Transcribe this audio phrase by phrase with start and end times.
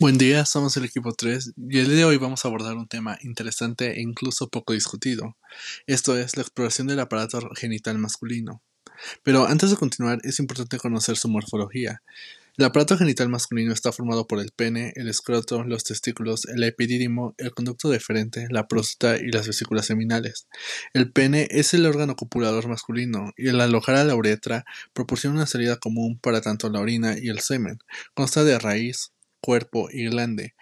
[0.00, 2.86] Buen día, somos el equipo 3 y el día de hoy vamos a abordar un
[2.86, 5.36] tema interesante e incluso poco discutido.
[5.88, 8.62] Esto es la exploración del aparato genital masculino.
[9.24, 12.00] Pero antes de continuar es importante conocer su morfología.
[12.56, 17.34] El aparato genital masculino está formado por el pene, el escroto, los testículos, el epidídimo,
[17.36, 20.46] el conducto deferente, la próstata y las vesículas seminales.
[20.92, 25.46] El pene es el órgano copulador masculino y al alojar a la uretra proporciona una
[25.46, 27.78] salida común para tanto la orina y el semen.
[28.14, 30.54] Consta de raíz, cuerpo y glande.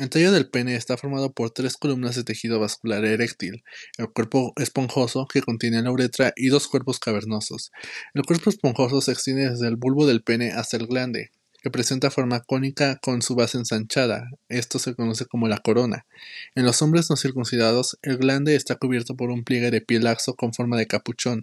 [0.00, 3.64] El tallo del pene está formado por tres columnas de tejido vascular eréctil,
[3.98, 7.70] el cuerpo esponjoso que contiene la uretra y dos cuerpos cavernosos.
[8.14, 12.10] El cuerpo esponjoso se extiende desde el bulbo del pene hasta el glande, que presenta
[12.10, 14.30] forma cónica con su base ensanchada.
[14.48, 16.06] Esto se conoce como la corona.
[16.54, 20.34] En los hombres no circuncidados, el glande está cubierto por un pliegue de piel laxo
[20.34, 21.42] con forma de capuchón,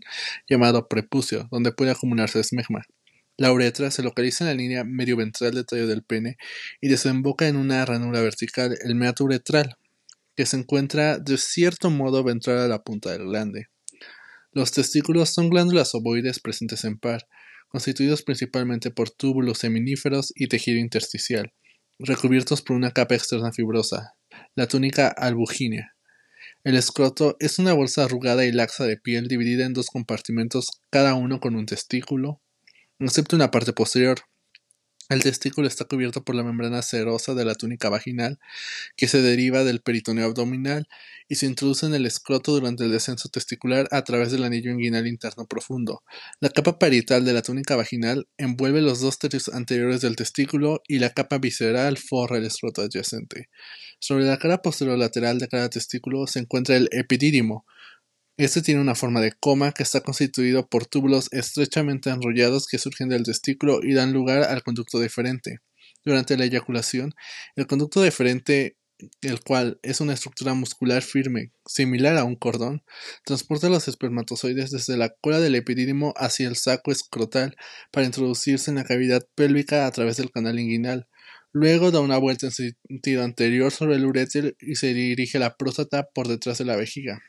[0.49, 2.85] llamado prepucio, donde puede acumularse esmegma.
[3.37, 6.37] La uretra se localiza en la línea medio-ventral del tallo del pene
[6.81, 9.77] y desemboca en una ranura vertical, el meato uretral,
[10.35, 13.67] que se encuentra de cierto modo ventral a la punta del glande.
[14.51, 17.27] Los testículos son glándulas ovoides presentes en par,
[17.67, 21.53] constituidos principalmente por túbulos seminíferos y tejido intersticial,
[21.99, 24.15] recubiertos por una capa externa fibrosa,
[24.55, 25.93] la túnica albugínea.
[26.63, 31.13] El escroto es una bolsa arrugada y laxa de piel dividida en dos compartimentos, cada
[31.13, 32.41] uno con un testículo,
[32.99, 34.19] excepto en la parte posterior.
[35.09, 38.39] El testículo está cubierto por la membrana serosa de la túnica vaginal,
[38.97, 40.89] que se deriva del peritoneo abdominal
[41.29, 45.07] y se introduce en el escroto durante el descenso testicular a través del anillo inguinal
[45.07, 46.03] interno profundo.
[46.41, 50.99] La capa parietal de la túnica vaginal envuelve los dos tercios anteriores del testículo y
[50.99, 53.49] la capa visceral forra el escroto adyacente.
[53.99, 57.65] Sobre la cara posterior lateral de cada testículo se encuentra el epidídimo,
[58.37, 63.09] este tiene una forma de coma que está constituido por túbulos estrechamente enrollados que surgen
[63.09, 65.57] del testículo y dan lugar al conducto deferente.
[66.05, 67.15] Durante la eyaculación,
[67.55, 68.77] el conducto deferente,
[69.21, 72.83] el cual es una estructura muscular firme, similar a un cordón,
[73.25, 77.55] transporta los espermatozoides desde la cola del epidídimo hacia el saco escrotal
[77.91, 81.07] para introducirse en la cavidad pélvica a través del canal inguinal.
[81.53, 85.57] Luego da una vuelta en sentido anterior sobre el uréter y se dirige a la
[85.57, 87.19] próstata por detrás de la vejiga.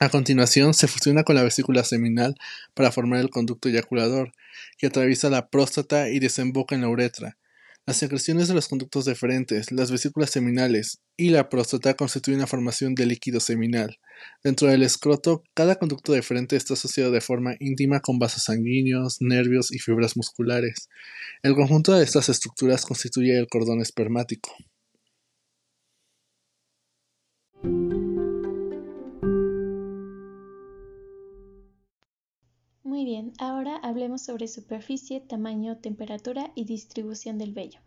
[0.00, 2.34] A continuación, se fusiona con la vesícula seminal
[2.74, 4.32] para formar el conducto eyaculador,
[4.76, 7.38] que atraviesa la próstata y desemboca en la uretra.
[7.86, 12.94] Las secreciones de los conductos deferentes, las vesículas seminales y la próstata constituyen una formación
[12.94, 13.98] de líquido seminal.
[14.42, 19.70] Dentro del escroto, cada conducto deferente está asociado de forma íntima con vasos sanguíneos, nervios
[19.70, 20.88] y fibras musculares.
[21.42, 24.50] El conjunto de estas estructuras constituye el cordón espermático.
[33.14, 37.78] Bien, ahora hablemos sobre superficie, tamaño, temperatura y distribución del vello.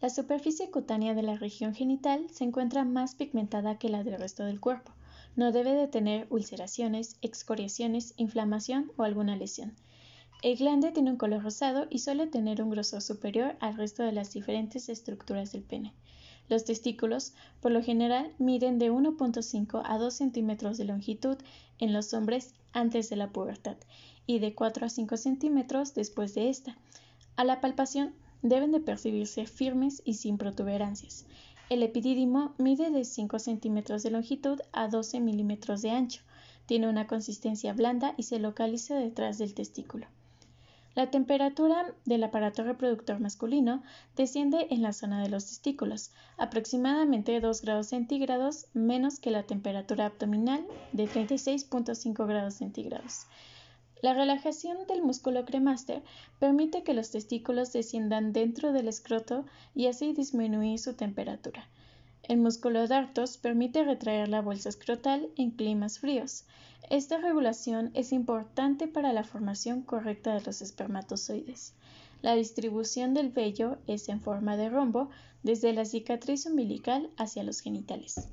[0.00, 4.44] La superficie cutánea de la región genital se encuentra más pigmentada que la del resto
[4.44, 4.92] del cuerpo.
[5.34, 9.74] No debe de tener ulceraciones, excoriaciones, inflamación o alguna lesión.
[10.44, 14.12] El glande tiene un color rosado y suele tener un grosor superior al resto de
[14.12, 15.92] las diferentes estructuras del pene.
[16.48, 21.36] Los testículos, por lo general, miden de 1.5 a 2 centímetros de longitud
[21.80, 23.76] en los hombres antes de la pubertad
[24.30, 26.78] y de 4 a 5 centímetros después de esta.
[27.34, 31.26] A la palpación deben de percibirse firmes y sin protuberancias.
[31.68, 36.22] El epidídimo mide de 5 centímetros de longitud a 12 milímetros de ancho.
[36.66, 40.06] Tiene una consistencia blanda y se localiza detrás del testículo.
[40.94, 43.82] La temperatura del aparato reproductor masculino
[44.14, 50.06] desciende en la zona de los testículos, aproximadamente 2 grados centígrados menos que la temperatura
[50.06, 53.26] abdominal de 36.5 grados centígrados.
[54.02, 56.02] La relajación del músculo cremaster
[56.38, 59.44] permite que los testículos desciendan dentro del escroto
[59.74, 61.68] y así disminuir su temperatura.
[62.22, 66.44] El músculo dartos permite retraer la bolsa escrotal en climas fríos.
[66.88, 71.74] Esta regulación es importante para la formación correcta de los espermatozoides.
[72.22, 75.10] La distribución del vello es en forma de rombo
[75.42, 78.28] desde la cicatriz umbilical hacia los genitales.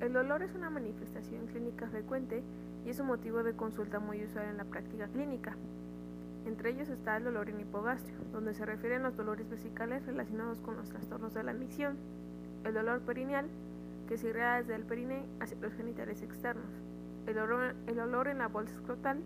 [0.00, 2.42] El dolor es una manifestación clínica frecuente
[2.84, 5.54] y es un motivo de consulta muy usual en la práctica clínica.
[6.46, 10.76] Entre ellos está el dolor en hipogastrio, donde se refieren los dolores vesicales relacionados con
[10.76, 11.96] los trastornos de la micción,
[12.64, 13.46] el dolor perineal,
[14.08, 16.66] que se irradia desde el perine hacia los genitales externos,
[17.28, 17.38] el
[18.00, 19.20] olor en la bolsa escrotal,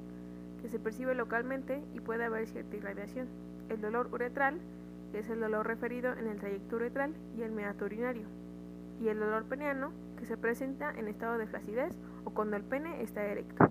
[0.61, 3.27] que se percibe localmente y puede haber cierta irradiación,
[3.71, 4.59] el dolor uretral,
[5.13, 8.27] que es el dolor referido en el trayecto uretral y el meato urinario,
[9.01, 13.03] y el dolor peniano, que se presenta en estado de flacidez o cuando el pene
[13.03, 13.71] está erecto.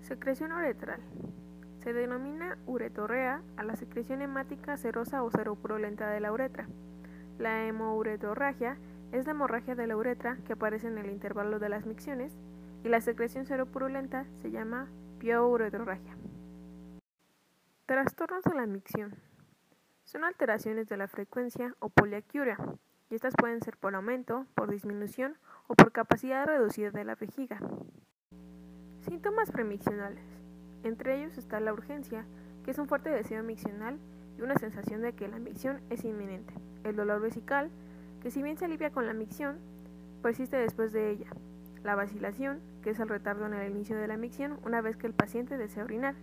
[0.00, 1.00] Secreción uretral.
[1.82, 6.66] Se denomina uretorrea a la secreción hemática serosa o seropurulenta de la uretra.
[7.38, 8.78] La hemouretorragia
[9.12, 12.36] es la hemorragia de la uretra que aparece en el intervalo de las micciones
[12.84, 14.88] y la secreción seropurulenta se llama
[15.18, 16.16] piouretorragia.
[17.86, 19.14] Trastornos de la micción.
[20.04, 22.58] Son alteraciones de la frecuencia o poliacuria,
[23.10, 27.60] y estas pueden ser por aumento, por disminución o por capacidad reducida de la vejiga.
[29.00, 30.24] Síntomas premiccionales.
[30.82, 32.24] Entre ellos está la urgencia,
[32.64, 33.98] que es un fuerte deseo miccional
[34.38, 36.52] y una sensación de que la micción es inminente.
[36.84, 37.70] El dolor vesical,
[38.22, 39.58] que si bien se alivia con la micción,
[40.22, 41.28] persiste después de ella.
[41.82, 45.06] La vacilación, que es el retardo en el inicio de la micción una vez que
[45.06, 46.14] el paciente desea orinar.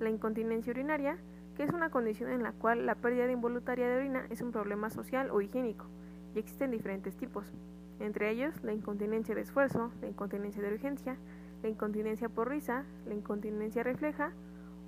[0.00, 1.18] La incontinencia urinaria,
[1.56, 4.90] que es una condición en la cual la pérdida involuntaria de orina es un problema
[4.90, 5.86] social o higiénico,
[6.34, 7.46] y existen diferentes tipos,
[7.98, 11.16] entre ellos la incontinencia de esfuerzo, la incontinencia de urgencia,
[11.62, 14.32] la incontinencia por risa, la incontinencia refleja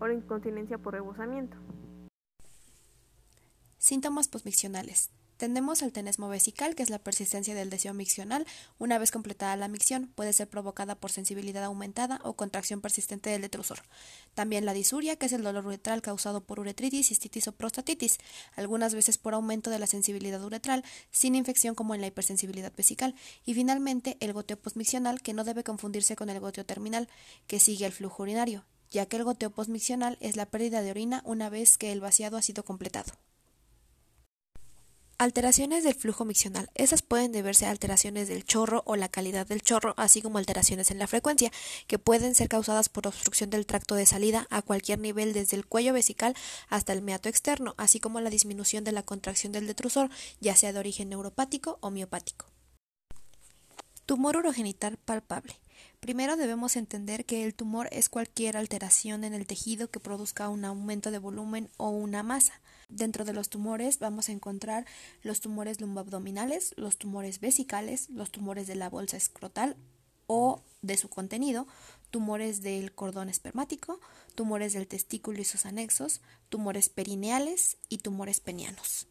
[0.01, 1.57] o la incontinencia por rebosamiento.
[3.79, 5.11] Síntomas postmiccionales.
[5.43, 8.47] Tendemos al tenesmo vesical, que es la persistencia del deseo miccional.
[8.79, 13.43] Una vez completada la micción, puede ser provocada por sensibilidad aumentada o contracción persistente del
[13.43, 13.83] detrusor.
[14.35, 18.19] También la disuria, que es el dolor uretral causado por uretritis, cistitis o prostatitis,
[18.55, 23.17] algunas veces por aumento de la sensibilidad uretral, sin infección como en la hipersensibilidad vesical.
[23.45, 27.09] Y finalmente, el goteo postmiccional, que no debe confundirse con el goteo terminal,
[27.49, 31.21] que sigue el flujo urinario, ya que el goteo postmiccional es la pérdida de orina
[31.25, 33.13] una vez que el vaciado ha sido completado.
[35.23, 36.69] Alteraciones del flujo miccional.
[36.75, 40.91] Esas pueden deberse a alteraciones del chorro o la calidad del chorro, así como alteraciones
[40.91, 41.53] en la frecuencia,
[41.87, 45.65] que pueden ser causadas por obstrucción del tracto de salida a cualquier nivel desde el
[45.65, 46.35] cuello vesical
[46.69, 50.11] hasta el meato externo, así como la disminución de la contracción del detrusor,
[50.41, 52.47] ya sea de origen neuropático o miopático.
[54.07, 55.55] Tumor urogenital palpable.
[56.01, 60.65] Primero debemos entender que el tumor es cualquier alteración en el tejido que produzca un
[60.65, 62.61] aumento de volumen o una masa.
[62.89, 64.85] Dentro de los tumores vamos a encontrar
[65.23, 69.77] los tumores lumboabdominales, los tumores vesicales, los tumores de la bolsa escrotal
[70.27, 71.67] o de su contenido,
[72.11, 74.01] tumores del cordón espermático,
[74.35, 79.07] tumores del testículo y sus anexos, tumores perineales y tumores penianos.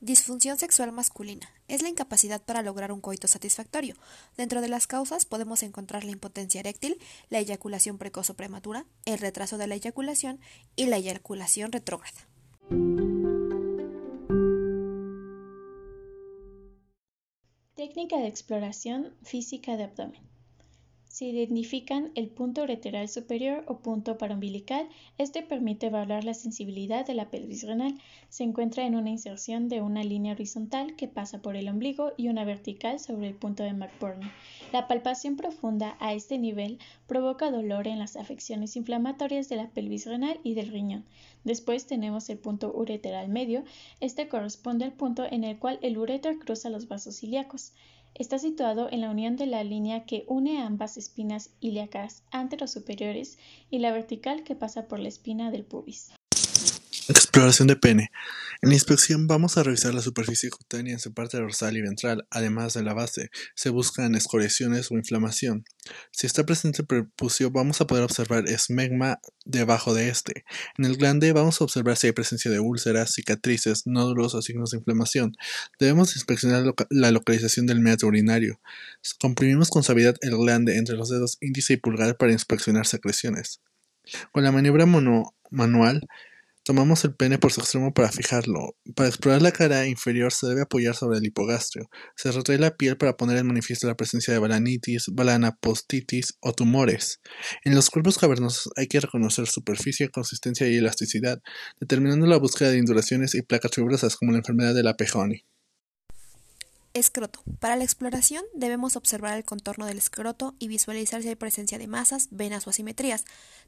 [0.00, 1.50] Disfunción sexual masculina.
[1.66, 3.96] Es la incapacidad para lograr un coito satisfactorio.
[4.36, 6.98] Dentro de las causas podemos encontrar la impotencia eréctil,
[7.30, 10.38] la eyaculación precoz o prematura, el retraso de la eyaculación
[10.76, 12.28] y la eyaculación retrógrada.
[17.74, 20.37] Técnica de exploración física de abdomen.
[21.18, 24.88] Se identifican el punto ureteral superior o punto paraumbilical.
[25.18, 27.98] Este permite evaluar la sensibilidad de la pelvis renal.
[28.28, 32.28] Se encuentra en una inserción de una línea horizontal que pasa por el ombligo y
[32.28, 34.30] una vertical sobre el punto de McBurney.
[34.72, 36.78] La palpación profunda a este nivel
[37.08, 41.04] provoca dolor en las afecciones inflamatorias de la pelvis renal y del riñón.
[41.42, 43.64] Después tenemos el punto ureteral medio.
[43.98, 47.72] Este corresponde al punto en el cual el ureter cruza los vasos ilíacos.
[48.14, 53.38] Está situado en la unión de la línea que une ambas espinas ilíacas anterosuperiores
[53.70, 56.12] y la vertical que pasa por la espina del pubis.
[57.08, 58.10] Exploración de pene.
[58.60, 62.26] En la inspección vamos a revisar la superficie cutánea en su parte dorsal y ventral,
[62.28, 63.30] además de la base.
[63.54, 65.64] Se buscan escoriaciones o inflamación.
[66.10, 70.44] Si está presente el prepucio, vamos a poder observar esmegma debajo de este.
[70.76, 74.72] En el glande vamos a observar si hay presencia de úlceras, cicatrices, nódulos o signos
[74.72, 75.34] de inflamación.
[75.80, 78.60] Debemos inspeccionar la localización del meato urinario.
[79.18, 83.62] Comprimimos con suavidad el glande entre los dedos índice y pulgar para inspeccionar secreciones.
[84.30, 84.84] Con la maniobra
[85.50, 86.06] manual,
[86.68, 88.76] Tomamos el pene por su extremo para fijarlo.
[88.94, 91.88] Para explorar la cara inferior se debe apoyar sobre el hipogastrio.
[92.14, 97.22] Se retrae la piel para poner en manifiesto la presencia de balanitis, balanapostitis o tumores.
[97.64, 101.40] En los cuerpos cavernosos hay que reconocer superficie, consistencia y elasticidad,
[101.80, 105.46] determinando la búsqueda de induraciones y placas fibrosas como la enfermedad de la Pejoni.
[106.98, 107.40] Escroto.
[107.60, 111.86] Para la exploración debemos observar el contorno del escroto y visualizar si hay presencia de
[111.86, 113.24] masas, venas o asimetrías.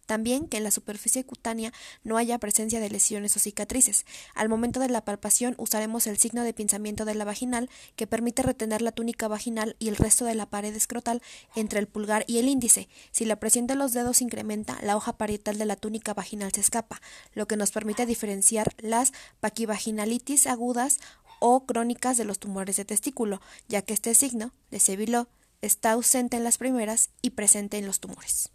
[0.06, 1.72] También que en la superficie cutánea
[2.02, 4.04] no haya presencia de lesiones o cicatrices.
[4.34, 8.42] Al momento de la palpación usaremos el signo de pinzamiento de la vaginal que permite
[8.42, 11.22] retener la túnica vaginal y el resto de la pared escrotal
[11.54, 12.88] entre el pulgar y el índice.
[13.12, 16.62] Si la presión de los dedos incrementa, la hoja parietal de la túnica vaginal se
[16.62, 17.00] escapa,
[17.34, 20.98] lo que nos permite diferenciar las paquivaginalitis agudas
[21.40, 25.28] o crónicas de los tumores de testículo, ya que este signo de Sevillot
[25.60, 28.52] está ausente en las primeras y presente en los tumores.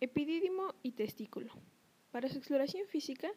[0.00, 1.52] Epidídimo y testículo.
[2.10, 3.30] Para su exploración física,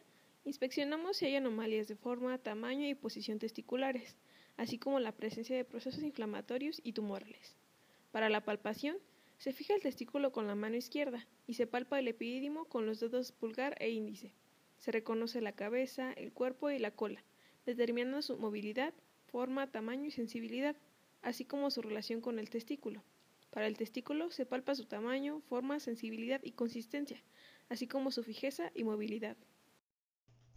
[0.44, 4.16] inspeccionamos si hay anomalías de forma, tamaño y posición testiculares,
[4.56, 7.56] así como la presencia de procesos inflamatorios y tumorales.
[8.10, 8.96] Para la palpación,
[9.40, 13.00] Se fija el testículo con la mano izquierda y se palpa el epidídimo con los
[13.00, 14.34] dedos pulgar e índice.
[14.76, 17.24] Se reconoce la cabeza, el cuerpo y la cola,
[17.66, 18.94] determinando su movilidad,
[19.26, 20.76] forma, tamaño y sensibilidad,
[21.22, 23.02] así como su relación con el testículo.
[23.50, 27.22] Para el testículo se palpa su tamaño, forma, sensibilidad y consistencia,
[27.68, 29.36] así como su fijeza y movilidad.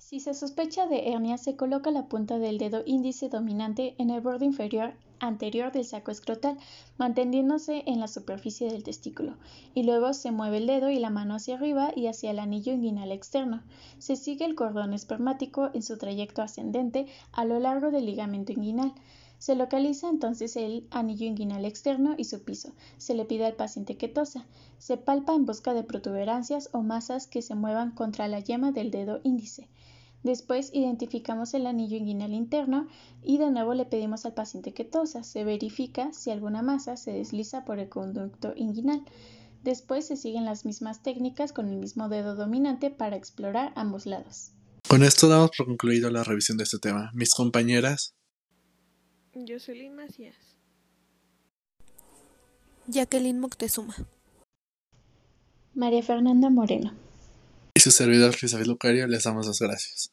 [0.05, 4.19] Si se sospecha de hernia, se coloca la punta del dedo índice dominante en el
[4.21, 6.57] borde inferior anterior del saco escrotal,
[6.97, 9.37] manteniéndose en la superficie del testículo,
[9.73, 12.73] y luego se mueve el dedo y la mano hacia arriba y hacia el anillo
[12.73, 13.63] inguinal externo.
[13.97, 18.93] Se sigue el cordón espermático en su trayecto ascendente a lo largo del ligamento inguinal.
[19.39, 22.73] Se localiza entonces el anillo inguinal externo y su piso.
[22.97, 24.45] Se le pide al paciente que tosa.
[24.77, 28.91] Se palpa en busca de protuberancias o masas que se muevan contra la yema del
[28.91, 29.69] dedo índice.
[30.23, 32.87] Después identificamos el anillo inguinal interno
[33.21, 35.23] y de nuevo le pedimos al paciente que tosa.
[35.23, 39.03] Se verifica si alguna masa se desliza por el conducto inguinal.
[39.63, 44.51] Después se siguen las mismas técnicas con el mismo dedo dominante para explorar ambos lados.
[44.87, 47.11] Con esto damos por concluido la revisión de este tema.
[47.13, 48.15] Mis compañeras.
[49.33, 50.35] Jocelyn Macías.
[52.87, 53.95] Jacqueline Moctezuma.
[55.73, 56.93] María Fernanda Moreno.
[57.73, 60.12] Y su servidor Isabel Lucario les damos las gracias.